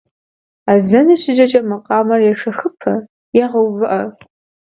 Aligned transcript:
Азэныр 0.71 1.19
щыджэкӏэ 1.23 1.61
макъамэр 1.69 2.21
ешэхыпэ 2.31 2.93
е 3.41 3.43
гъэувыӏэ. 3.51 3.97